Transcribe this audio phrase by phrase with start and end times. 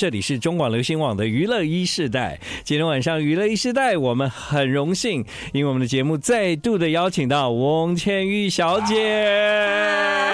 [0.00, 2.40] 这里是中广流行网的娱乐一世代。
[2.64, 8.96] 今天晚上娱乐一世代，我们很荣幸，因为我们的节目再度的邀请到翁倩玉小姐。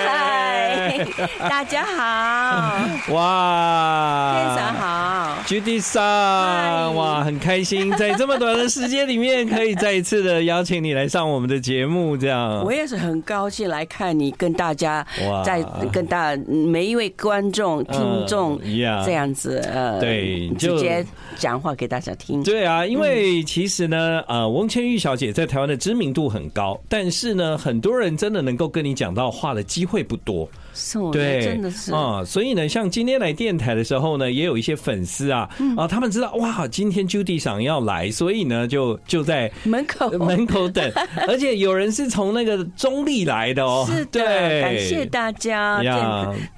[0.06, 1.04] 嗨，
[1.48, 2.79] 大家好！
[3.12, 5.05] 哇，先生好
[5.46, 12.65] ，Judy 桑，哇，很开心，在这么短的时间里面，可以再一次的邀请你来上我们的节目，这样。
[12.65, 15.06] 我也是很高兴来看你，跟大家
[15.44, 15.62] 在
[15.93, 18.61] 跟大每一位观众、听众
[19.05, 19.59] 这样子。
[19.73, 21.05] 呃，对，就直接
[21.37, 22.42] 讲话给大家听。
[22.42, 30.48] 对啊，因为其实呢，呃，翁千玉小姐在台湾的知名度很高，但是呢，很多人真的能够跟你讲到话的机会不多。
[30.77, 31.93] 是，对，真的是。
[31.93, 40.11] 啊，所以呢，像今天来电台的时候呢，也有一些粉丝啊，啊，他们知道哇，今天 Judy 想要来，所以呢，就就在门口。
[40.19, 40.93] 门口等，
[41.27, 44.20] 而且有人是从那个中立来的哦，是的，
[44.61, 45.83] 感谢大家，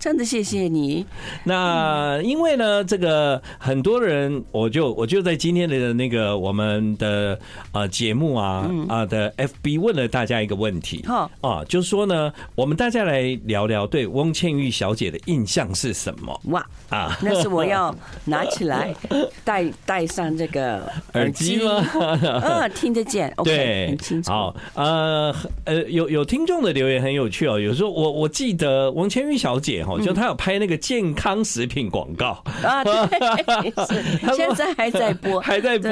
[0.01, 1.07] 真的谢谢你。
[1.45, 7.39] 那因为呢，这个很多人，我就我就在今天的那个我们的
[7.70, 11.05] 呃节目啊啊的 FB 问了大家一个问题，
[11.41, 14.08] 啊，就是说呢，我们大家来聊聊对。
[14.09, 16.41] 翁倩玉小姐的印象是什么？
[16.47, 18.95] 哇啊，那是我要拿起来
[19.45, 21.87] 戴戴上这个耳机吗？
[22.42, 24.31] 嗯，听得见，对，很清楚。
[24.31, 27.61] 好，呃呃，有有听众的留言很有趣哦。
[27.61, 35.91] 有时候我我记得翁倩玉小姐哈，就她有拍那个健康食品广告啊， 对，现在还在播，还在播。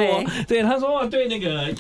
[0.48, 1.72] 对，她说哇，对那个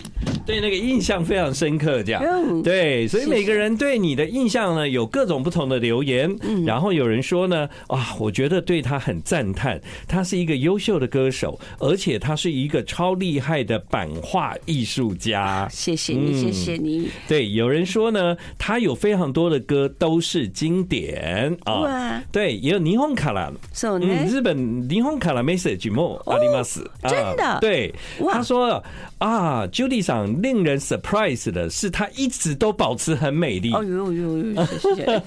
[0.44, 2.22] 对那个印象非常深刻，这样
[2.62, 6.25] 对，所以每个人对你的印象呢，有各种不同的留言。
[6.65, 15.67] 然后有人说呢，啊，我觉得对他很赞叹，他是一个优秀的歌手，而且他是一个超厉害的版画艺术家。
[15.69, 17.09] 谢谢你，谢谢你。
[17.27, 22.23] 对，有人说呢，他有非常多的歌都是经典啊。
[22.31, 23.51] 对，也有霓虹卡拉，
[23.83, 26.85] 嗯，日本霓虹卡拉 message もあります。
[27.03, 27.59] 真的？
[27.59, 27.93] 对，
[28.31, 28.83] 他说
[29.17, 33.73] 啊，Judy 桑令人 surprise 的是，他一直都保持很美丽。
[33.73, 35.21] 哦呦呦呦，谢谢。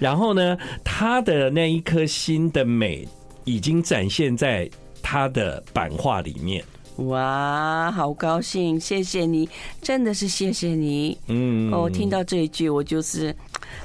[0.00, 0.17] 然后。
[0.19, 3.07] 然后呢，他的那一颗心的美
[3.45, 4.69] 已经展现在
[5.01, 6.61] 他的版画里面。
[7.07, 8.77] 哇，好高兴！
[8.77, 9.47] 谢谢你，
[9.81, 11.17] 真的是谢谢你。
[11.27, 13.33] 嗯，哦，听到这一句，我就是。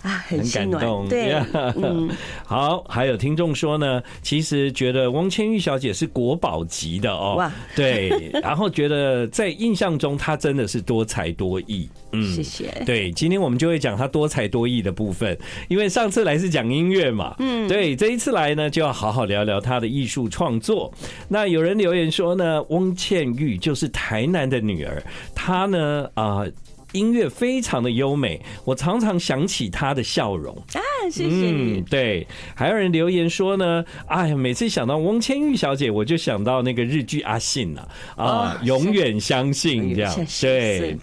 [0.02, 1.34] 啊，很感动，对，
[1.76, 2.10] 嗯，
[2.44, 15.36] 好，还有听众说呢，其实觉得汪千玉小姐是国宝级的哦，哇，对，然后觉得在印象中她真的是多才多艺，嗯，谢谢，对，今天我们就会讲他多才多艺的部分，
[15.68, 20.92] 因为上次来是讲音乐嘛，嗯，对，这一次来呢就要好好聊聊他的艺术创作。
[21.28, 25.02] 那有人留言说呢，翁倩玉就是台南的女儿，
[25.34, 26.24] 她呢啊。
[26.38, 26.52] 呃
[26.94, 30.80] 音乐非常的优美，我常常想起她的笑容啊，
[31.10, 31.78] 谢谢你。
[31.78, 40.96] 嗯，对，还有人留言说呢，哎呀，每次想到翁千玉小姐，我就想到那个日剧阿信啊，啊，永远相信这样，对。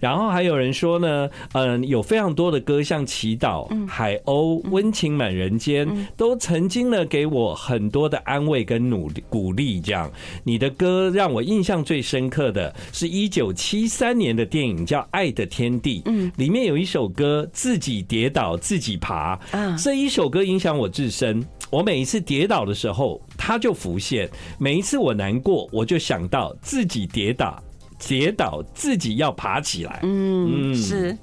[0.00, 5.86] 然后还有人说呢，嗯，有非常多的歌，像祈祷、海鸥、温情满人间，
[6.16, 9.80] 都曾经呢给我很多的安慰跟努力鼓励。
[9.80, 10.10] 这样，
[10.44, 21.44] 你的歌让我印象最深刻的是一九七三年的电影叫《爱的天地》，嗯，里面有一首歌，自己跌倒自己爬，啊，这一首歌影响我至深。
[21.70, 24.28] 我每一次跌倒的时候，它就浮现；
[24.58, 27.60] 每一次我难过，我就想到自己跌倒，
[27.98, 30.00] 跌倒自己要爬起来。
[30.04, 31.16] 嗯，是。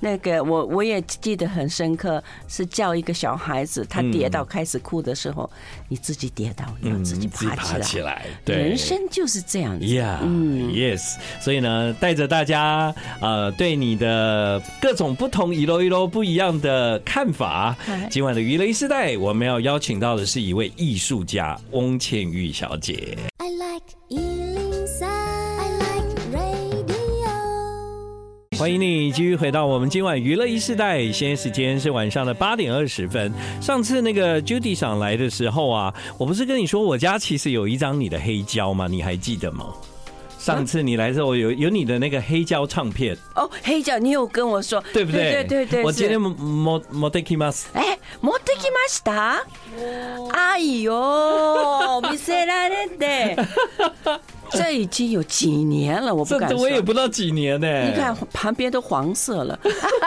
[0.00, 5.48] 那个我我也记得很深刻，是叫一个小孩子，他跌倒开始哭的时候，
[5.88, 8.26] 你自己跌倒，你要自己爬起来。
[8.44, 9.84] 对，人生就是这样子。
[9.84, 11.16] Yeah，嗯，Yes。
[11.40, 17.76] 所以呢，带着大家呃，对你的各种不同一楼一楼不一样的看法。
[18.10, 23.16] 今晚的娱乐一世代，我们要邀请到的是一位艺术家翁倩玉小姐。
[28.63, 33.31] 欢迎你继续回到我们今晚娱乐一世代，现在时间是晚上的八点二十分。
[33.61, 38.87] 上次那个 Judy 桑来的时候啊，我不是跟你说我家其实有一张你的黑胶吗？
[38.87, 39.67] 你还记得吗？
[40.37, 45.31] 上次你来的时候有有你的那个黑胶唱片哦，黑胶你有跟我说对不对？
[45.31, 47.65] 对对对，我今天持持ってきます。
[47.73, 49.41] 哎，持ってきました？
[50.31, 53.35] 哎呦，见せられて。
[54.51, 56.59] 这已经有几年了，我不敢说。
[56.59, 57.87] 我也不知道几年呢、欸。
[57.87, 59.59] 你看旁边都黄色了，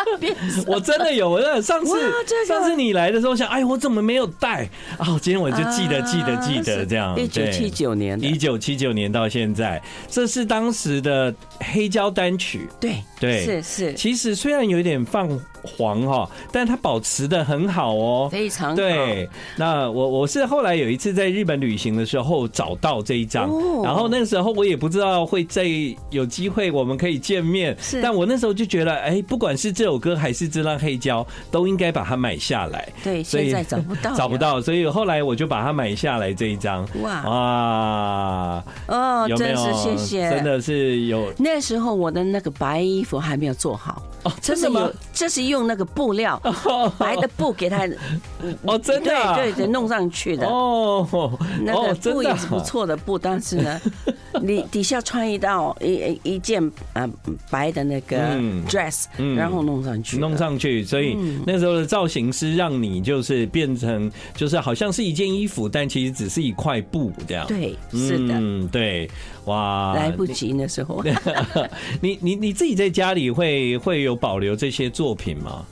[0.66, 1.40] 我真的有。
[1.62, 2.12] 上次
[2.44, 4.68] 上次你来的时候想，哎，我怎么没有带？
[4.98, 7.16] 啊，今天我就记得记得记得这样。
[7.16, 12.68] 一九七九年，一九七九年到现在，这是当时的黑胶单曲。
[12.80, 13.94] 对对，是是。
[13.94, 15.28] 其实虽然有一点泛
[15.63, 18.75] 黄哈，但它保持的很好哦，非常好。
[18.75, 23.49] 对，那我我是后来有一次在日本旅行的时候找到这一张，
[23.83, 25.63] 然后那个时候我也不知道会再
[26.09, 28.01] 有机会我们可以见面，是。
[28.01, 32.87] 但我那时候就觉得，哎，不管是这首歌还是这张黑胶，都应该把它买下来。
[33.03, 36.87] 对，现在找不到， 找不到，所以后来我就把它买下来这一张。
[37.01, 41.31] 哇哇哦，真是谢谢，真的是有。
[41.37, 46.41] 那时候我的那个白衣服还没有做好哦，真的吗，这是用那个布料，
[46.97, 47.87] 白的布给他
[48.63, 50.47] 哦，真的，对对对，弄上去的。
[50.47, 51.07] 哦，
[51.61, 53.81] 那个布也是不错的布，但是呢，
[54.41, 56.63] 你底下穿一道一一件
[56.93, 57.07] 啊
[57.49, 58.17] 白的那个
[58.67, 59.05] dress，
[59.35, 69.09] 然后弄上去，弄上去，所以那时候的造型师让你就是变成就是好像是一件衣服，但其实只是一块布这样，对，是的，嗯，对，
[69.45, 71.03] 哇，来不及那时候，
[72.01, 75.65] 你你你自己在家里会会有保留这些作品吗？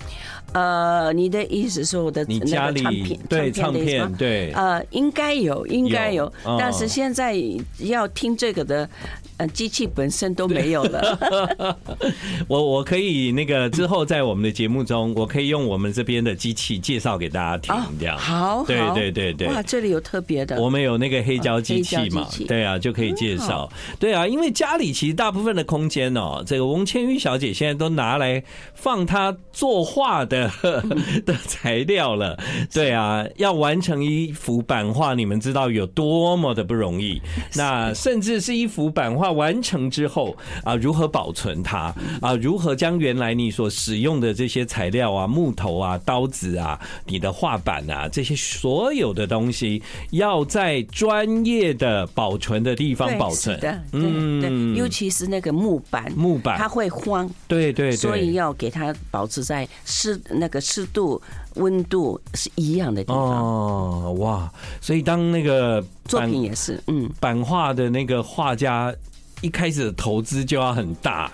[0.55, 7.35] 呃，你的意思是我的那个唱片，对唱片，对，呃，应该有，应该有，但是现在
[7.79, 8.89] 要听这个的。
[9.37, 11.75] 呃，机器本身都没有了。
[12.47, 18.17] 我我可以那个之后在我们的节目中，我可以用我们这边的机器介绍给大家听，这样。
[18.17, 19.49] 好，对对对对。
[19.49, 20.57] 哇，这里有特别的。
[20.61, 22.25] 我们有那个黑胶机器嘛？
[22.47, 23.69] 对啊，就可以介绍。
[23.99, 28.41] 对啊，因为家里其实大部分的空间哦，这个翁千玉小姐现在都拿来
[28.73, 30.44] 放她作画的
[31.25, 32.37] 的材料了。
[32.73, 37.21] 对啊，要完成一幅版画，你们知道有多么的不容易。
[37.55, 39.25] 那甚至是一幅版画。
[39.35, 42.35] 完成之后啊，如何保存它啊？
[42.35, 53.59] 如何将原来你所使用的这些材料啊、木头啊、刀子啊、你的画板啊，这些所有的东西，要在专业的保存的地方保存。
[53.59, 57.29] 对，嗯，对，尤其是那个木板，木板它会慌。
[57.47, 61.21] 对对，所以要给它保持在湿那个湿度、
[61.55, 63.43] 温度是一样的地方。
[63.43, 64.51] 哦，哇！
[64.81, 68.93] 所以当那个作品也是，嗯，版画的那个画家。
[69.41, 71.29] 一开始的投资就要很大。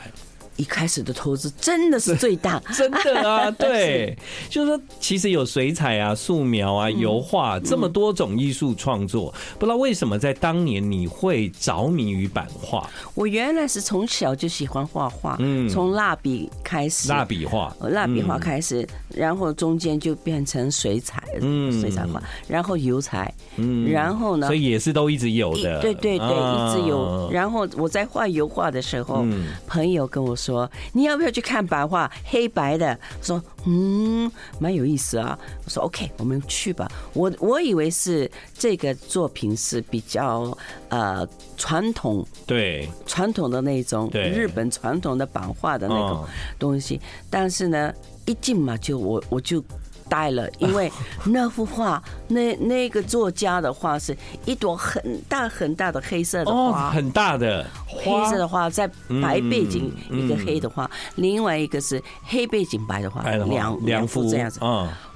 [0.57, 4.17] 一开始的投资真的是最大， 真的啊， 对，
[4.49, 12.89] 就是说，其实有水彩啊、素描啊、油画这么多种艺术创作，不知道为什么在当年你会着迷于版画？
[13.15, 27.29] 我原来是从小就喜欢画画，嗯，从蜡笔开始，蜡笔画，蜡笔画开始，然后中间就变成水彩，嗯，水彩画，然后油彩，嗯，然后呢，所以也是都一直有的，对对对，一直有。
[27.31, 29.25] 然后我在画油画的时候，
[29.65, 30.69] 朋友跟我说。
[30.93, 32.11] 你要不要去看版画？
[32.25, 35.37] 黑白的，说嗯，蛮有意思啊。
[35.63, 36.91] 我说 OK，我们去吧。
[37.13, 40.57] 我我以为是这个作品是比较
[40.89, 41.27] 呃
[41.57, 46.25] 传统，对传统的那种日本传统的版画的那种
[46.57, 46.99] 东西，
[47.29, 47.93] 但是呢，
[48.25, 49.63] 一进嘛就我我就。
[50.11, 50.91] 呆了， 因为
[51.23, 58.85] 那幅画，那那个作家的画是一朵很大很大的黑色的花，很大的黑色的花，在
[59.21, 64.59] 白背景一个黑的花，另外一个是黑背景白的花，两两幅这样子。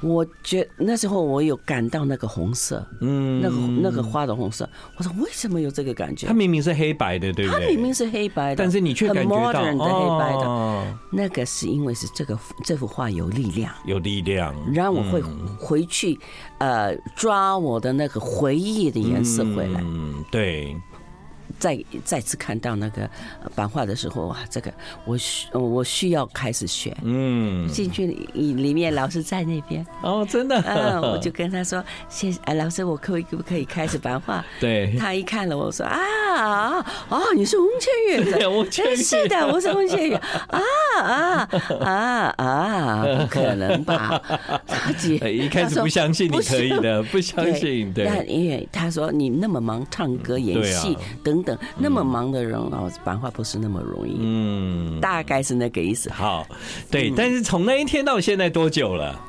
[0.02, 6.28] 我觉那时候我有感到那个红色，嗯，那个那个花的红色，我说为什么有这个感觉？
[6.28, 7.66] 它明明是黑白的，对不对？
[7.66, 14.54] 它明明是黑白的，但是你却感觉到的黑白的，那个是因为是这个这幅画有力量，有力量。
[14.72, 15.22] 让我会
[15.60, 16.20] 回去，
[16.58, 19.82] 呃，抓我的那个回忆的颜色回来。
[19.84, 20.76] 嗯，对。
[21.60, 23.10] 再再次看到那个
[23.56, 24.74] 版画的时候啊，这个
[25.06, 26.96] 我需我需要开始学。
[27.04, 29.86] 嗯，进去里里面，老师在那边。
[30.02, 30.62] 哦，真的。
[30.66, 34.96] 嗯，我就跟他说：“谢谢，老师，我可以可不可以开始版画？”对。
[34.98, 40.14] 他一看了，我说：“啊哦，你是翁千玉。”对，我是的，我是翁千玉。
[40.14, 40.62] 啊
[41.00, 41.48] 啊
[41.80, 43.06] 啊啊！
[43.20, 44.22] 不可能吧？
[44.68, 47.94] 他姐一开始不相信你可以的，不相信。
[47.94, 48.06] 对。
[48.06, 51.35] 但因为他说你那么忙，唱歌、演戏等。
[51.44, 54.18] 等等那么忙的人哦，版画不是那么容易。
[54.20, 56.10] 嗯，大概是那个意思。
[56.12, 56.46] 好，
[56.92, 59.20] 对，但是从那一天到现在多久了？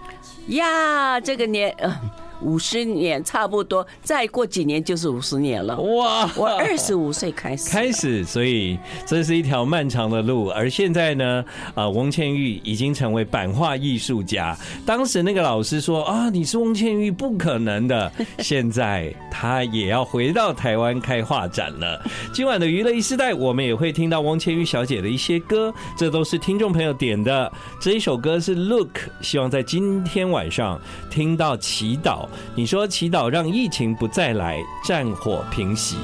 [0.48, 1.70] 呀，这个年。
[1.78, 2.00] 呃
[2.42, 5.78] 五十年差不多，再过几年就是五十年了。
[5.80, 6.30] 哇！
[6.36, 10.48] 我二十五岁开始开始，所以这是一条漫长的路。
[10.48, 14.56] 而现在呢，啊，翁倩玉已经成为版画艺术家。
[14.84, 18.12] 当时那个老师说啊，你是翁倩玉，不可能的。
[18.38, 22.00] 现在他也要回到台湾开画展了。
[22.32, 27.50] 今晚的娱乐一时代，我们也会听到翁倩玉小姐的一些歌，这都是听众朋友点的。
[27.80, 28.88] 这一首歌是《Look》，
[29.20, 32.25] 希望在今天晚上听到祈祷。
[32.54, 35.96] 你说祈祷让疫情不再来，战火平息。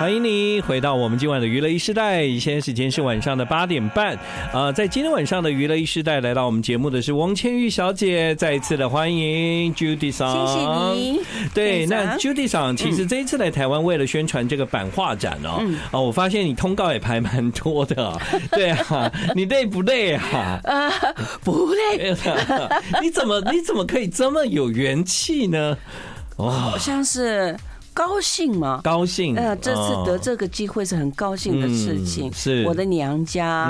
[0.00, 2.26] 欢迎你回到我们今晚的娱乐一时代。
[2.38, 4.18] 现在时间是晚上的八点半。
[4.50, 10.46] 呃，在今天晚上的娱乐一时代，来到我们节目的是王千玉小姐，再一次的欢迎 Judy 桑。
[10.46, 11.20] 谢谢你。
[11.52, 18.18] 对，那 Judy 桑，其实这一次来台湾，为了宣传这个版画展哦，哦、嗯，我发现你通告也排蛮多的。
[18.52, 20.58] 对啊，你累不累啊？
[20.64, 20.90] 啊，
[21.44, 22.16] 不累。
[23.02, 25.76] 你怎么你怎么可以这么有元气呢？
[26.38, 27.54] 哇，好像是。
[28.00, 28.80] 高兴吗？
[28.82, 29.36] 高兴。
[29.36, 32.32] 呃，这次得这个机会是很高兴的事情。
[32.32, 33.66] 是我的娘家，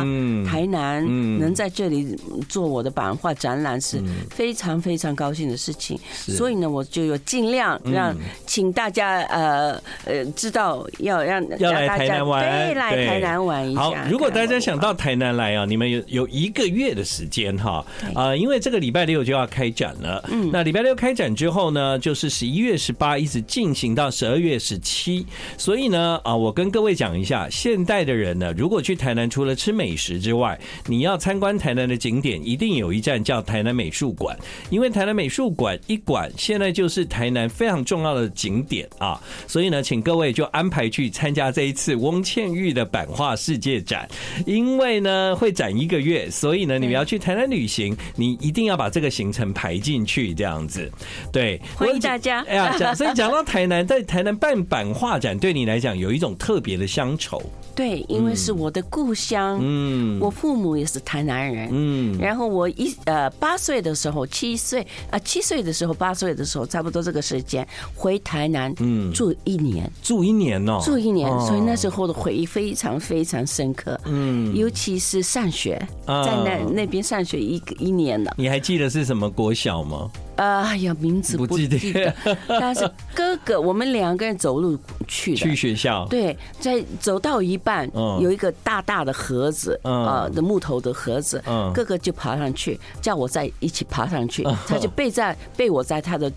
[0.46, 1.04] 台南，
[1.40, 2.16] 能在这里
[2.48, 5.98] 做我的版画展览是非常非常高兴的事情。
[6.14, 8.14] 所以呢，我就有尽量让
[8.46, 9.72] 请大家呃
[10.04, 13.80] 呃知道要让要来台南玩，对，来台南玩一下。
[13.80, 17.84] 好，如果大家想到台南来啊，你们有有一个月的时间哈
[18.14, 20.24] 啊，因为这个礼拜六就要开展了。
[20.30, 24.08] 嗯，那礼拜六开展之后呢，就是十一月十八一直进行到。
[24.20, 25.24] 十二月十七，
[25.56, 44.06] 所以呢，啊，我跟各位讲一下，现代的人呢，如果去台南，除了吃美食之外，你要参观台南的景点，一定有一站叫台南美术馆，因为台南美术馆一馆现在就是台南非常重要的景点啊，所以呢，请各位就安排去参加这一次翁倩玉的版画世界展，
[44.44, 50.92] 因为呢会展一个月，所以呢，你们要去台南旅行，你一定要把这个行程排进去，这样子，
[51.32, 52.44] 对，欢迎大家。
[52.46, 54.10] 哎呀，讲，所以讲到台南在。
[54.10, 57.40] 台南办版画展对你来讲有一种特别的乡愁，
[57.76, 80.10] 对，因为是我的故乡，嗯，我父母也是台南人，嗯，然后我一呃八岁的时候，七岁啊七岁的时候，八岁的时候，差不多这个时间回台南，嗯，住一年，住一年哦，住一年，所以那时候的回忆非常非常深刻，嗯，尤其是上学，在那那边上学一个一年了，你还记得是什么国小吗？
[80.40, 82.14] 哎呀，名字不记得，
[82.48, 86.06] 但是哥哥，我们两个人走路去的，去学校。
[86.08, 87.86] 对，在走到一半，
[88.20, 91.42] 有一个大大的盒子，呃，的木头的盒子，
[91.74, 96.32] 哥哥就爬上去，叫我在一起爬上去，他就背在背我在他的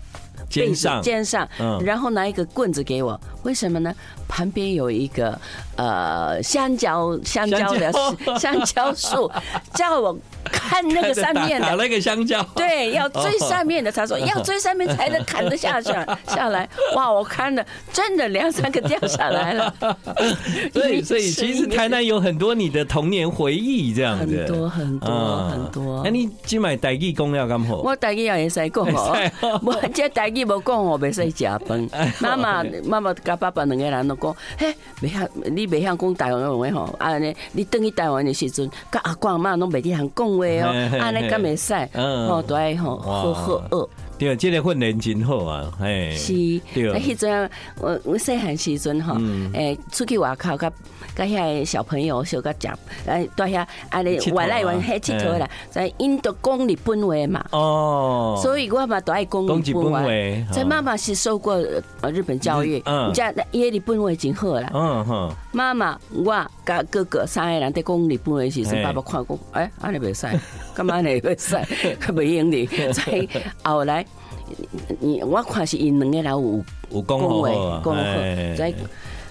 [0.50, 1.00] 肩上。
[1.00, 1.48] 肩上，
[1.82, 3.94] 然后拿一个棍子给我，为什么呢？
[4.28, 5.38] 旁边有一个
[5.76, 7.92] 呃香蕉香蕉的
[8.38, 9.30] 香蕉树，
[9.74, 10.16] 叫我。
[10.52, 13.90] 看那个上面的那个香蕉，对，要最上面的。
[13.90, 15.90] 他说要最上面才能砍得下去
[16.26, 16.68] 下来。
[16.94, 19.74] 哇，我看了，真的两三个掉下来了。
[20.72, 26.02] 对， 所以其实台南有很多你的童年回忆，这样子很多很多很多。
[26.04, 27.76] 那你今买台语讲了咁好？
[27.76, 29.16] 我台语也会使讲哦，
[29.64, 31.88] 我这台语无讲我袂使食饭。
[32.20, 40.24] 妈妈妈妈甲爸爸两个人都讲，嘿，袂晓你袂晓讲台湾话吼，啊尼，你等去台湾的时阵，甲阿公阿妈拢袂晓通讲。
[40.24, 43.88] 话哦，啊，那个没晒，哦，对吼，好好饿。
[44.24, 46.32] 对，这个训练真好啊，哎，是。
[46.72, 49.20] 对，那时阵我我细汉时阵哈，
[49.52, 50.72] 诶，出去外口，甲
[51.14, 57.44] 甲遐小朋友小甲讲，诶，到遐安尼玩来玩去佚佗啦，在印度讲日本话嘛。
[57.50, 58.40] 哦。
[58.42, 60.02] 所以我嘛都爱讲日本话。
[60.52, 61.54] 在妈妈是受过
[62.00, 64.70] 呃日本教育，嗯，家伊日本话真好啦。
[64.72, 65.34] 嗯哼。
[65.52, 70.26] 妈妈，我甲哥哥三个人在讲日本的时阵，爸爸看过，哎，安尼袂使，
[70.74, 71.56] 干嘛呢袂使，
[72.12, 72.66] 袂用哩。
[72.92, 73.28] 再
[73.62, 74.04] 后来。
[75.00, 77.48] 你我看是因两个人有有讲话，
[77.82, 78.02] 讲话，
[78.54, 78.74] 在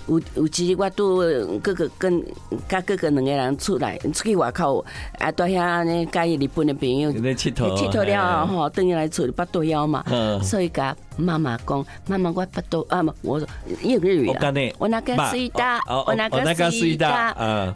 [0.07, 1.17] 有有时我都
[1.59, 2.23] 哥哥跟
[2.67, 4.83] 甲哥哥两个人出来出去外口，
[5.19, 10.03] 啊，到遐呢，甲伊日本的朋友佚佗，佚佗了吼，等于来厝里巴肚枵嘛，
[10.41, 13.39] 所以甲妈妈讲，妈妈我巴肚啊，我
[13.83, 17.73] 用日语啊，我那个水大，我那个水大，啊，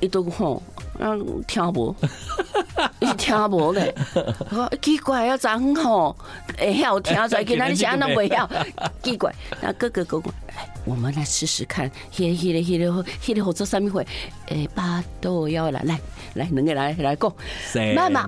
[0.00, 0.62] 伊都吼。
[0.98, 1.94] 嗯，听无，
[3.00, 3.94] 伊听无咧。
[4.80, 6.16] 奇怪啊，怎吼？
[6.56, 8.48] 会晓听出来，其他你啥都袂晓。
[9.02, 9.30] 奇怪，
[9.60, 10.30] 那哥哥哥哥，
[10.86, 11.90] 我们来试试看。
[12.10, 14.06] 迄个、迄个、迄个、迄个，合作啥物会？
[14.46, 16.00] 诶，巴肚枵啦，来
[16.34, 17.30] 来，两个来来讲。
[17.94, 18.26] 妈妈，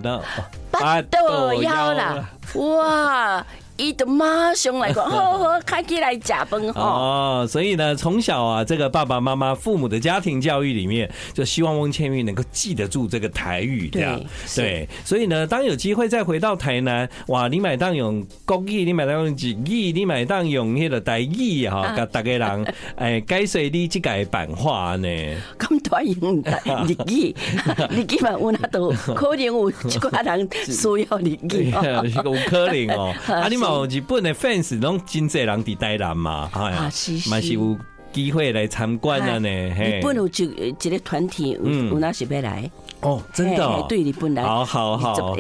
[0.71, 1.17] 巴肚
[1.63, 3.47] 枵啦，哇！
[3.79, 7.47] 伊的妈上来讲， 好好开起来假崩哦。
[7.49, 14.21] 所以呢，从小啊，这个爸爸妈妈、父母的家庭教育里面，就希望翁倩玉能够记得住这个台语，这样
[14.55, 14.87] 对。
[15.05, 25.09] 所以呢，当有机会再回到台南，哇，你买当用国语，你买当用日语，你买当用迄个台语哈，甲大家人 哎，解说你这个版画呢？
[25.57, 26.43] 咁多用
[26.85, 27.35] 日语，
[27.95, 33.15] 日语嘛，有那都可能有一个人需要日语，有可能哦。
[33.29, 36.91] 啊，你哦，日本的 fans 拢真济人伫台南嘛，哎呀，
[37.29, 37.79] 嘛是有
[38.13, 39.49] 机会来参观啊呢。
[39.49, 42.71] 日本有一一个团体，有有哪是要来？
[43.01, 45.37] 哦，真的、哦，对你不难，好好好，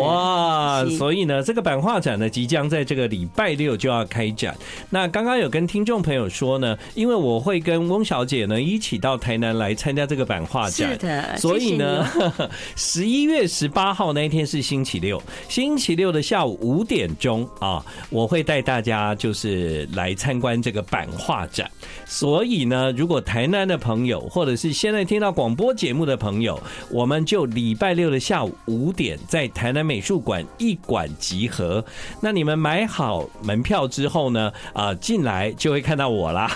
[0.00, 0.84] 哇！
[0.98, 4.56] 所以呢，这个版画展呢，即将在这个礼拜六就要开展。
[4.90, 12.04] 那刚刚有跟听众朋友说呢，因为我会跟翁小姐呢一起到台南来参加这个版画展，是的，所以呢，
[12.74, 21.70] 十一月十八号那一天是星期六，星期六的下午五点钟啊，我会带大家就是来参观这个版画展。
[22.04, 26.58] 所以呢，如果台南的朋友，或者是现在听到广播节目的朋友，
[26.90, 31.84] 我们就礼拜六的下午五点在台南美术馆一馆集合。
[32.20, 36.50] 那你们买好门票之后呢，啊，进来就会看到我啦。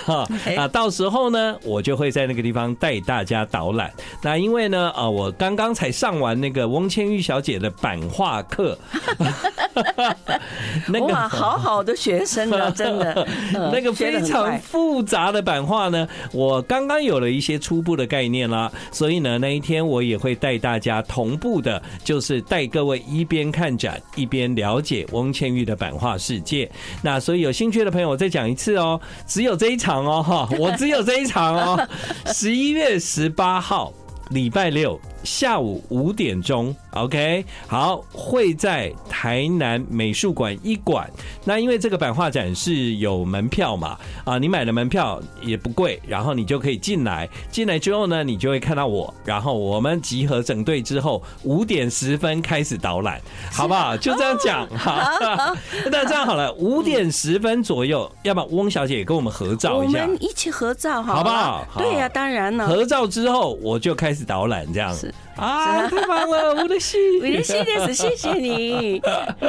[0.57, 3.93] 啊，到时候呢，我就会在那个地方带大家导览。
[4.23, 8.79] 那因为呢，啊，我刚刚才上完那个翁千玉小姐的版画课，
[10.89, 13.29] 那个哇，好好的学生啊， 真的，
[13.71, 18.73] 那个非常复杂的版画呢，我刚刚有了一些初步的概念啦。
[18.91, 20.23] 所以呢，那一天我也。
[20.23, 26.71] 会带大家同步的，就是带各位一边看展一边了解翁倩玉的版画世界。
[27.03, 31.89] 那所以有兴趣的朋友，我再讲一次哦，只有这一场哦，哈，我只有这一场哦，
[32.27, 33.93] 十一月十八号，
[34.31, 35.01] 礼拜六。
[35.25, 41.11] 下午五点钟，OK，好，会在台南美术馆一馆。
[41.45, 47.29] 那因为这个版画展是有门票嘛，啊，你买的门票也不贵，然后你就可以进来。
[47.51, 53.21] 进来之后呢，你就会看到我，然后我们集合整队之后，五点十分开始导览，
[53.53, 53.97] 好不好？
[53.97, 55.13] 就这样讲哈。
[55.91, 60.03] 那这样好了，五点十分左右，要不要翁小姐也跟我们合照一下？
[60.03, 61.67] 我们一起合照，好不好？
[61.77, 62.67] 对呀，当然了。
[62.67, 64.95] 合照之后，我就开始导览，这样。
[65.37, 66.55] 啊，太棒了！
[66.63, 69.01] 我的心，我的心电子，谢谢你。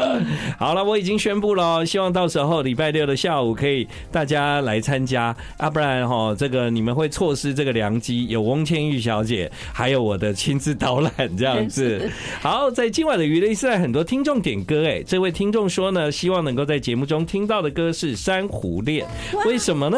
[0.57, 8.27] 好了，我已经宣布了，希望到时候礼拜六的下午可以大家来参加，啊，不然哈，这个你们会错失这个良机。
[8.27, 12.09] 有翁倩玉小姐，还有我的亲自导览这样子。
[12.41, 19.05] 好，在今晚的娱乐一世代，很多听众点歌，哎，这位听众说呢，希望能够在节目中听到的歌是《珊瑚恋》，
[19.47, 19.97] 为什么呢？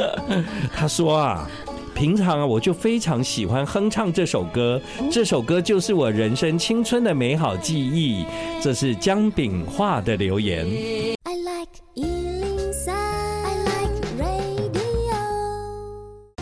[0.76, 1.48] 他说啊。
[1.96, 4.78] 平常啊，我就非常喜欢哼唱这首歌，
[5.10, 8.22] 这首歌就是我人生青春的美好记忆。
[8.62, 10.66] 这是姜炳化的留言。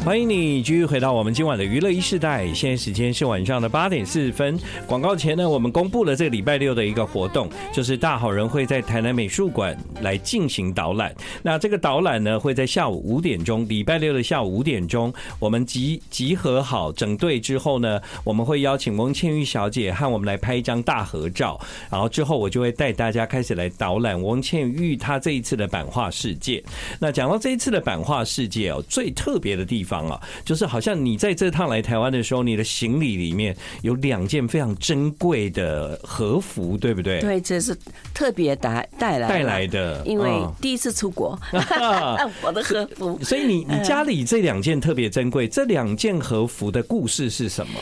[0.05, 4.61] 欢迎你继续回到我们今晚的娱乐一世代，现在时间是晚上的八点四十分。
[4.87, 11.14] 广告前呢，我们公布了这个礼拜六的一个活动，就是大好人会在台南美术馆来进行导览。
[11.43, 21.59] 那这个导览呢，会在下午五点钟，礼拜六的下午五点钟，我们集集合好整队之后呢，我们会邀请翁倩玉小姐和我们来拍一张大合照。
[21.90, 26.62] 然后之后我就会带大家开始来导览翁倩玉她这一次的版画世界。
[27.01, 29.94] 那讲到这一次的版画世界哦，最特别的地方。
[30.09, 37.21] 啊，就是好像你在这趟来台湾的时候，你的行李里面有两件非常珍贵的和服，对不对？
[37.21, 37.77] 对，这是
[38.15, 40.31] 特别带带来带来的，因为
[40.61, 41.39] 第一次出国，
[42.43, 43.19] 我的和服。
[43.23, 47.81] 所以你你家里这两件特别珍贵，这两件和服的故事是什么？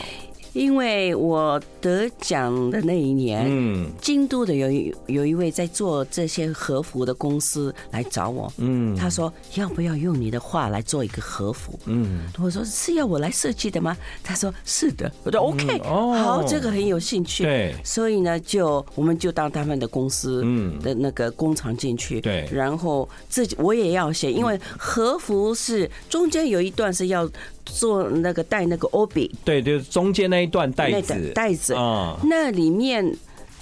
[0.53, 13.97] 因为我得奖的那一年，嗯，京都的有一有一位在做这些和服的公司来找我，嗯，他说要不要用你的画来做一个和服，嗯，我说是要我来设计的吗？
[14.23, 27.27] 他说是的，我说 OK，哦，好，这个很有兴趣，对，所以呢，就我们就到他们的公司，嗯，的那个工厂进去，对，然后自己我也要写，因为和服是中间有一段是要。
[27.65, 31.73] 做那个带那个帯，对，就是中间那一段带子，带子。
[31.73, 33.15] 啊，那里面。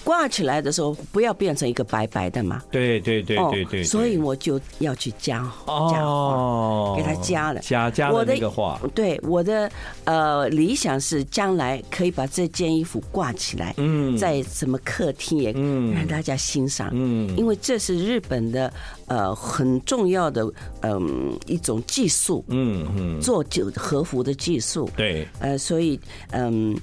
[0.03, 2.61] 挂起来的时候，不要变成一个白白的嘛。
[2.71, 3.83] 对对对对对。
[3.83, 8.79] 所以我就要去加加画，给他加了加加了那个画。
[8.95, 9.71] 对，我的
[10.05, 18.71] 呃理想是将来可以把这件衣服挂起来，嗯，在什么客厅也让大家欣赏，嗯，因为这是日本的
[19.07, 25.99] 呃很重要的嗯一种技术，嗯嗯，做就和服的技术，对，呃，所以
[26.31, 26.75] 嗯。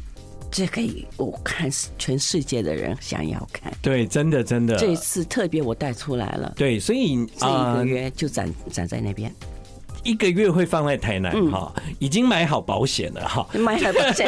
[0.51, 3.73] 这可以，我看全世界的人想要看。
[3.83, 4.77] 对，真的真的。
[4.77, 6.53] 这一次特别我带出来了。
[6.57, 9.33] 对，所以这一个月就展展在那边。
[10.09, 14.27] 一个月会放在台南哈，已经买好保险了哈，买好保险，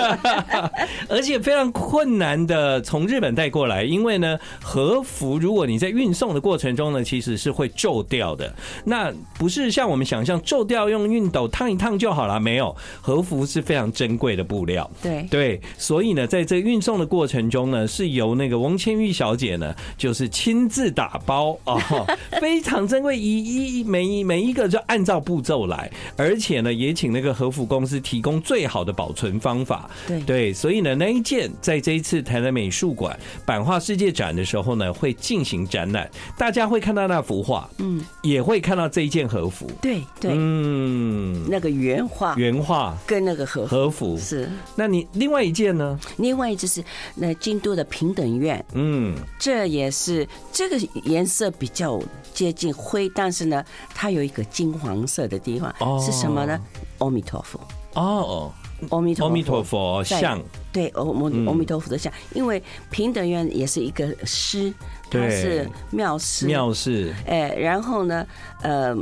[1.09, 8.55] 而且非常困难的从日本带过来，因为呢和服如果你在运送的过程中呢，其实是会皱掉的。
[8.85, 15.27] 那不是像我们想象皱掉用熨斗烫一烫就好了，没有，和服是非常珍贵的布料，对。
[15.31, 21.81] 对，所以呢，在这运送的过程中呢，是由那个翁千玉小姐呢，就是亲自打包哦，
[22.39, 25.70] 非常珍贵，一一每一每一个就按照步骤了。
[25.71, 29.89] 来，而且呢，也请那个和服公司提供最好的保存方法。
[30.07, 30.21] 对。
[30.21, 39.71] 对，所以呢，那一件在这一次台南美术馆版画世界展的时候呢，会进行展览，大家会看到那幅画，嗯，也会看到这一件和服。
[39.81, 42.97] 对对，嗯，那个原画，原画。
[43.07, 44.19] 跟那个和和服。
[44.19, 44.49] 是。
[44.75, 45.99] 那你另外一件呢？
[46.19, 52.01] 另外就是那京都的平等院，嗯，这也是这个颜色比较
[52.35, 56.61] 接近灰，但是呢，它有一个金黄色的地方，是什么呢？
[56.99, 57.61] 阿弥陀佛。
[57.95, 58.53] 哦，
[58.91, 60.41] 阿弥陀阿弥陀佛像，
[60.73, 64.73] 对，阿阿阿弥陀佛的像，因为平等院也是一个师，
[65.11, 68.27] 它是庙师，庙师，哎，然后呢，
[68.63, 68.97] 呃，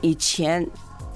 [0.00, 0.66] 以前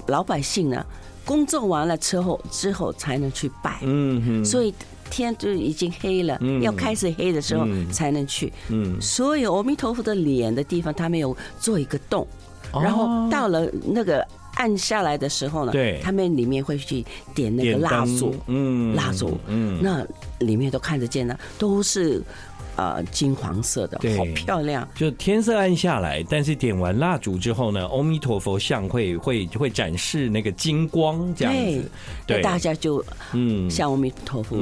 [0.07, 0.85] 老百姓呢，
[1.25, 4.73] 工作完了之后之后才能去拜，嗯哼，所以。
[5.07, 8.51] 天就已经黑了，要开始黑的时候才能去。
[8.69, 12.27] 嗯，所以阿弥陀佛的脸的地方，他没有做一个洞，
[12.73, 20.05] 然后到了那个暗下来的时候呢，对，他们里面会去点那个蜡烛，嗯，蜡烛，嗯，那
[20.39, 22.21] 里面都看得见呢，都是。
[22.77, 24.85] 呃，金黄色的，好漂亮。
[24.95, 31.89] 就天色暗下来，但是点完蜡烛之后呢，阿弥陀佛像会会会展示那个金光，这样子，
[32.27, 34.57] 对，大家就嗯，像阿弥陀佛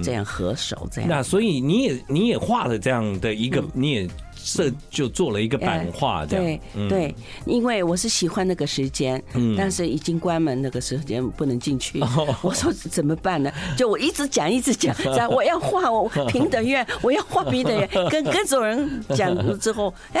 [0.00, 1.10] 这样合手这样。
[1.10, 4.08] 那所以你也你也画了这样的一个，你也。
[4.54, 9.20] 这就做了一个版画，这样对对，因为我是喜欢那个时间，
[9.56, 12.00] 但是已经关门，那个时间不能进去。
[12.42, 13.52] 我说怎么办呢？
[13.76, 14.94] 就我一直讲，一直讲，
[15.28, 20.20] 我要画我平等院，我要画平等院，跟各种人讲了之后，哎。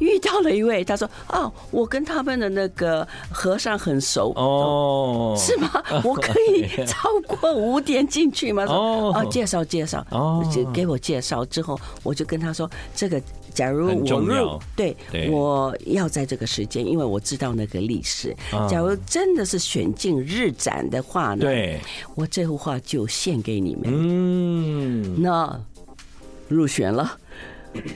[0.00, 5.70] 遇到了一位，他说：“哦，我跟他们的那个和尚很熟哦，是吗？
[6.04, 13.22] 我可以超过五点进去吗？”哦，哦，介绍介绍哦，就给我介绍之后，我就跟他说：“这个，
[13.54, 14.96] 假如我入，对，
[15.30, 18.34] 我要在这个时间，因为我知道那个历史。
[18.68, 21.78] 假如真的是选进日展的话呢，对，
[22.14, 23.84] 我这幅画就献给你们。
[23.86, 25.60] 嗯，那
[26.48, 27.16] 入选了。”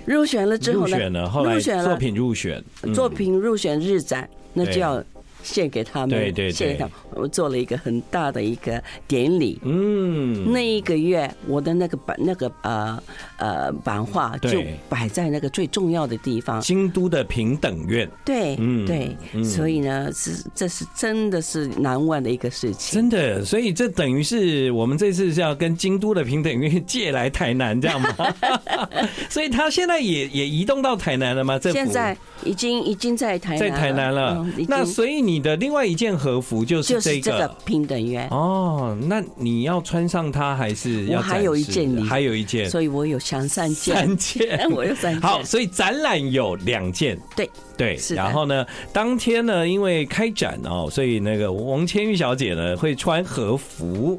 [0.04, 0.96] 入选了之后呢？
[0.96, 2.62] 入选了，后来作品入选，
[2.94, 5.02] 作品入选日展，那就要。
[5.44, 6.78] 献给他们，对对对，
[7.10, 9.60] 我做了一个很大的一个典礼。
[9.62, 13.00] 嗯，那一个月，我的那个版那个呃
[13.36, 18.10] 呃版画就摆在那个最重要的地方，京都的平等院。
[18.24, 22.94] 对，嗯对，所以呢，是这是真的是难忘的一个事情。
[22.94, 28.34] 真的，所以这等于是我们这次是要跟京都的平等院借来台南，这样吗？
[29.28, 31.58] 所以他现在也也移动到台南了吗？
[31.58, 34.42] 这现在已经已经在台在台南了。
[34.66, 35.34] 那所以你。
[35.34, 41.18] 你的另外一件和服就是这个平等院哦，那你要穿上它还是要？
[41.18, 45.20] 我还有一件，还有一件，所以我有想三件，三件， 我有三件。
[45.20, 54.16] 好，所以展览有两件，对对，然后呢，当天呢，因为开展哦，所以那个王千玉小姐呢会穿和服。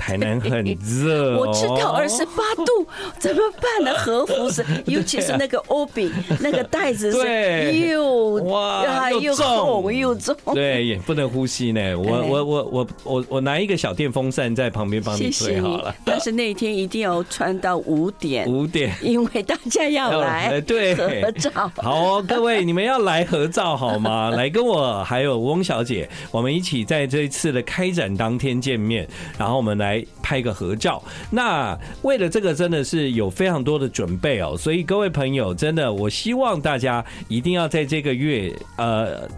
[0.00, 2.86] 台南很热， 我知道二十八度
[3.20, 3.92] 怎么办呢？
[3.98, 6.10] 和服是，尤其是那个帯，
[6.40, 11.94] 那个袋子是又哇又重又重，对，也不能呼吸呢。
[11.98, 15.94] 我我我我我我拿一个小电风扇在旁边帮你吹好了。
[16.02, 21.50] 但是那一天一定要穿到五点，五点，因为大家要来 对合照。
[21.76, 24.30] 好，各位你们要来合照好吗？
[24.30, 29.89] 来跟我还有翁小姐，我们一起在这一次的开展当天见面，然后我们来。
[29.90, 39.28] 来拍个合照，那为了这个真的是有非常多的准备哦，所以各位朋友，真的我希望大家一定要在这个月呃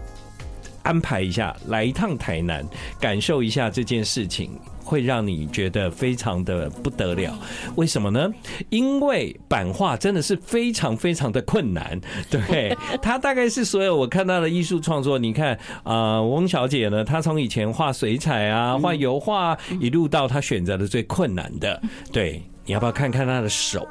[0.83, 2.65] 安排一下，来一趟台南，
[2.99, 4.51] 感受一下这件事情。
[4.85, 7.33] 会让你觉得非常的不得了，
[7.75, 8.29] 为什么呢？
[8.69, 15.17] 因为版画真的是非常非常的困难， 对，它大概是所有我看到的艺术创作。
[15.17, 23.87] 你看啊，翁小姐呢，她从以前画水彩啊、画油画，一路到她选择的最困难的，对，你要不要看看她的手？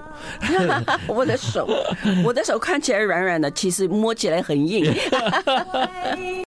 [1.08, 1.66] 我的手，
[2.22, 4.84] 我的手看起来软软的，其实摸起来很硬。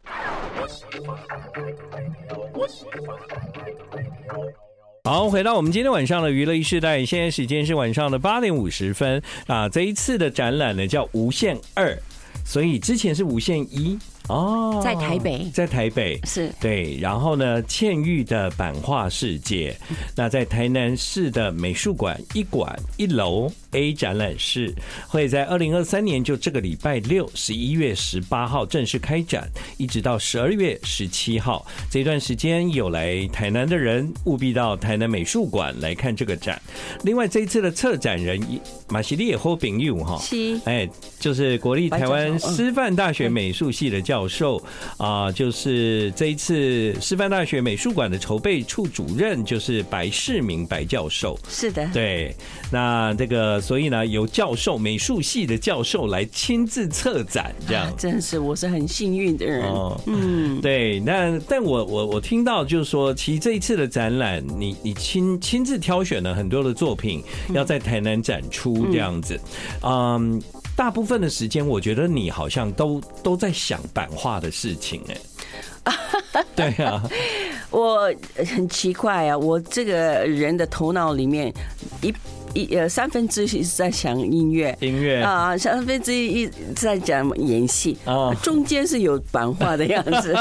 [5.03, 9.69] 好，回到我们今天晚上的娱乐一时代，现在时间是晚上的八点五十分啊。
[9.69, 11.97] 这一次的展览呢叫无限二，
[12.45, 19.75] 所以之前是无限一哦，在台北，在台北是对，然后呢，倩玉的版画世界，
[20.15, 23.51] 那在台南市的美术馆一馆一楼。
[23.73, 24.73] A 展览室，
[25.07, 36.61] 会在二零二三年就这个礼拜六十一月十八号正式开展，一直到十二月十七号这段时间，有来台南的人务必到台南美术馆来看这个展。
[37.05, 38.41] 另外，这一次的策展人
[38.89, 40.21] 马西利也霍炳佑哈，
[40.65, 44.63] 哎，就是国立台湾师范大学美术系的教授
[44.97, 51.39] 啊，就是这一次师范大学美术馆的筹备处主任，就是白世明白教授。
[51.49, 52.35] 是的，对，
[52.71, 59.63] 那这个所以呢，由教授美术系的教授来亲自策展，这样真是我是很幸运的人。
[59.65, 69.39] 哦，嗯，对，那但我我我听到就是说，其实这一次的展览，你你亲亲自挑选了很多的作品，要在台南展出这样子，
[69.83, 70.41] 嗯，
[70.77, 75.03] 大部分的时间，我觉得你好像都都在想版画的事情，
[75.85, 75.95] 哎，
[76.57, 77.03] 对啊。
[77.71, 81.55] 我很奇怪啊，我这个人的头脑里面
[82.03, 82.13] 一
[82.55, 85.21] 一呃三分之一是在想音乐，音乐。
[85.23, 87.97] 啊，三分之一一在讲演戏。
[88.05, 90.37] 啊，中间是有版画的样子。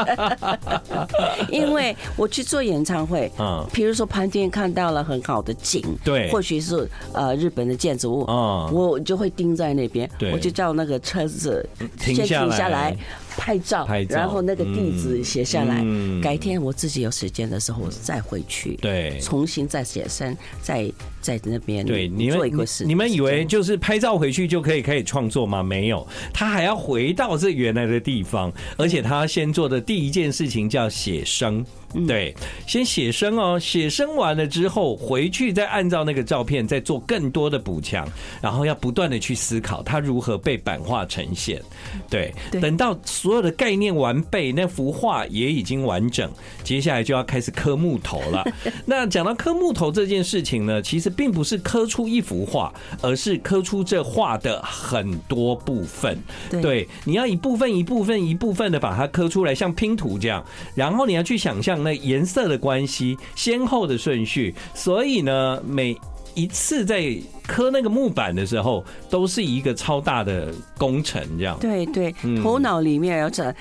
[1.50, 11.67] 因为我去做演唱会，嗯，比如说旁边看到了很好的景，对，或许是呃日本的建筑物，嗯，我就会盯在那边，我就叫那个车子
[12.00, 12.95] 先停下来。
[13.39, 15.82] 拍照，然后那个地址写下来，
[16.21, 22.84] 改天我自己有时间的时候我再回去，对，重新再写生，再在那边对你们做一个事。
[22.84, 25.63] 你们以为就是拍照回去就可以开始创作吗？
[25.63, 31.65] 没有，他还要回到这原来的地方，而且他先做的第一件事情叫写生。
[32.08, 32.36] 对，
[32.67, 38.08] 先写生哦，写生完了之后回去再按照那个照片再做更多的补强，
[38.39, 41.60] 然后要不断的去思考它如何被版画呈现。
[42.08, 46.30] 对，等到所有的概念完备，那幅画也已经完整，
[46.63, 48.46] 接下来就要开始刻木头了。
[48.86, 56.18] 那讲到刻木头这件事情呢，其实并不是刻出一幅画，而是刻出这画的很多部分。
[56.62, 61.70] 对，你要一部分一部分一部分的把它刻出来，像拼图这样，然后你要去想象。
[61.82, 65.96] 那颜色的关系、先后的顺序，所以呢，每
[66.39, 71.58] 一次在刻那个木板的时候，都是一个超大的工程，这样。
[71.60, 73.54] 对对，头脑里面要这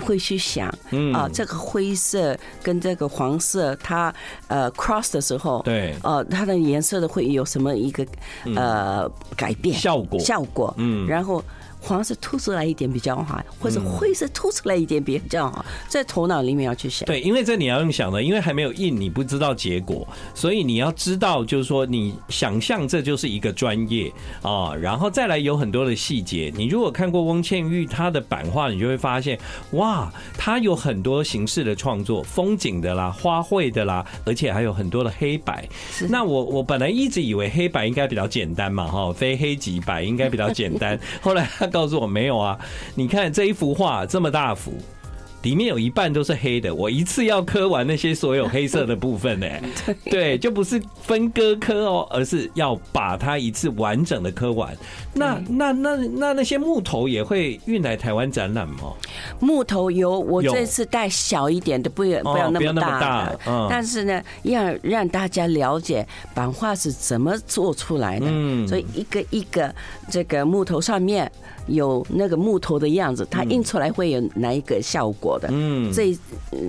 [0.00, 1.12] 会去想，嗯。
[1.12, 4.14] 啊，这个灰色跟这个黄色，它
[4.48, 8.06] 呃 cross 的时候，对，呃，它的颜色的会有什么一个
[8.56, 10.18] 呃改变效果。
[10.20, 11.44] 效果，嗯，然后。
[11.82, 17.04] 黄色凸出来一点比较好，或者灰色凸出来一点比较好，在头脑里面要去想。
[17.06, 26.52] 对，因为这你要用想的，因为还没有印，你不知道结果，所以你要知道，就是说你想象这就是一个专业啊，然后再来有很多的细节。
[26.56, 29.36] 你如果看过翁倩玉她的版画，你就会发现，
[29.72, 35.68] 哇，她有很多形式的创作，风景的啦，花卉的啦，而且还有很多的黑白。
[36.08, 41.50] 那我我本来一直以为黑白应该比较简单嘛，哈，非黑即白应该比较简单， 后来。
[41.72, 42.56] 告诉我没有啊？
[42.94, 44.74] 你看这一幅画这么大幅，
[45.42, 46.72] 里面有一半都是黑的。
[46.72, 49.46] 我一次要刻完那些所有黑色的部分呢？
[50.08, 54.76] 对，就不是分割刻哦，而是要把它一次完整的刻完。
[55.14, 58.94] 那那那那那些木头也会运来台湾展览吗？
[59.40, 63.40] 木头有，我这次带小一点的，不要不要那么大的。
[63.46, 68.26] 嗯，但是呢，要让大家了解版画是怎么做出来的。
[68.28, 69.74] 嗯，所以一个一个
[70.08, 71.30] 这个木头上面。
[71.66, 75.48] 有那个木头的样子，它印出来会有哪一个效果的？
[75.52, 76.16] 嗯，这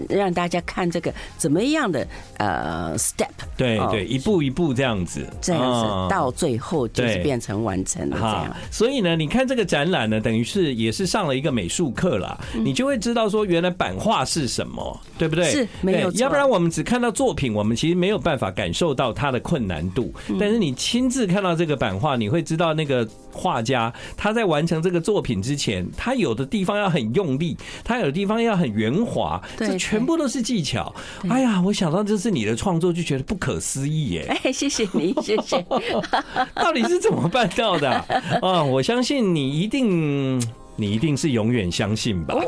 [0.08, 3.28] 让大家看这个怎么样的呃 step，
[3.58, 8.56] 对对，一步一步这样子，这样子到最后就是变成完成了这样。
[8.70, 15.50] 所以呢，你看这个展览呢，等于是也是上了一个美术课啦，你就会知道说原来版画是什么，对不对？
[15.50, 20.14] 是没有错，要不然我们只看到作品，我们其实没有办法感受到它的困难度。
[20.40, 24.83] 但是你亲自看到这个版画，你会知道那个画家他在完成。
[24.84, 30.94] 这个作品之前，他有的地方要很用力，他有的地方要很圆滑，这全部都是技巧。
[31.30, 34.26] 哎呀，我想到这是你的创作，就觉得不可思议耶！
[34.44, 35.66] 哎，谢谢你，谢谢。
[36.56, 38.06] 到底是怎么办到的啊？
[38.42, 40.42] 啊，我相信你一定。
[40.76, 42.36] 你一定是永远相信吧？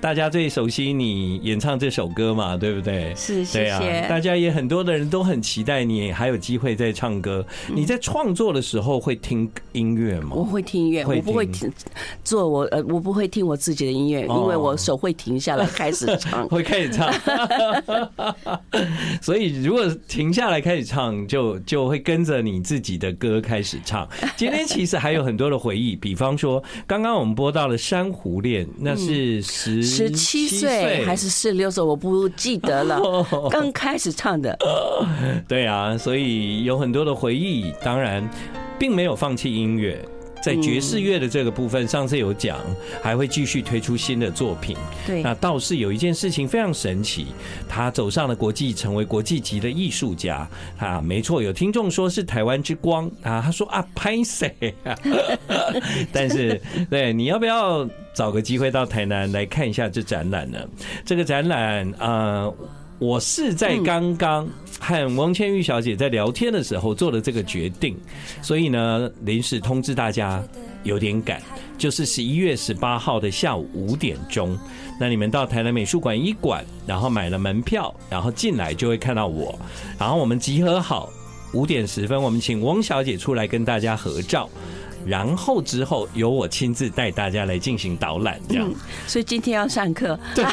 [0.00, 3.14] 大家最熟悉你演唱这首歌嘛，对不对？
[3.14, 4.04] 是，谢谢。
[4.08, 7.46] 大家也很多的人都很期待你还有机会再唱歌。
[7.72, 10.30] 你在创作的时候会听音乐吗？
[10.34, 11.72] 我会听音乐，我不会听
[12.24, 17.14] 做我呃，我不会听我自己的音乐，因为我手会停下来开始唱， 会开始唱。
[19.22, 24.08] 所以如果停下来开始唱，就就会跟着你自己的歌开始唱。
[24.36, 25.11] 今天其实还。
[25.12, 32.98] 还有很多的回忆，比方说刚刚我们播到了《珊瑚恋》，那是十十七岁还是十六岁，我不记得了，
[33.50, 34.58] 刚开始唱的。
[35.46, 38.26] 对啊，所以有很多的回忆，当然
[38.78, 40.02] 并没有放弃音乐。
[40.42, 42.58] 在爵士乐的这个部分，上次有讲，
[43.00, 44.76] 还会继续推出新的作品。
[45.06, 47.28] 对，那倒是有一件事情非常神奇，
[47.68, 54.74] 他走上了国际，成为国际级的艺术家啊，没错，有听众说是台湾之光啊，他说啊，拍谁？
[56.12, 60.58] 但是，对，你要不要找个机会到台南来看一下这展览呢？
[61.04, 62.44] 这个展览啊。
[62.44, 62.54] 呃
[63.02, 67.96] 我是在刚刚和王千玉小姐在聊天的时候做的这个决定，
[68.40, 70.40] 所以呢，临时通知大家
[70.84, 71.42] 有点赶，
[71.76, 74.56] 就是十一月十八号的下午五点钟，
[75.00, 79.58] 那你们到台南美术馆一馆，然后买了门票，然后进来就会看到我，
[79.98, 81.12] 然后我们集合好
[81.54, 84.48] 五点十分，我们请翁小姐出来跟大家合照。
[85.06, 88.74] 然后之后由我亲自带大家来进行导览，这样、嗯。
[89.06, 90.18] 所以今天要上课。
[90.34, 90.44] 对，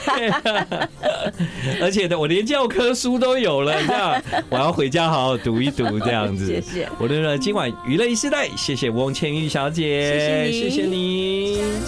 [1.82, 4.22] 而且呢，我连教科书都有了，这样。
[4.50, 6.48] 我要回家好好读一读，这样子。
[6.52, 6.90] 谢谢。
[7.00, 10.52] 我的今晚娱乐一世代，谢谢翁千玉小姐，谢谢你。
[10.52, 11.60] 谢谢你